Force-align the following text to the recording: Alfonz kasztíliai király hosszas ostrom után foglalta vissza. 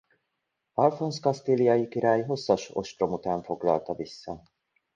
Alfonz 0.73 1.19
kasztíliai 1.19 1.87
király 1.87 2.23
hosszas 2.23 2.75
ostrom 2.75 3.11
után 3.11 3.41
foglalta 3.43 3.93
vissza. 3.93 4.41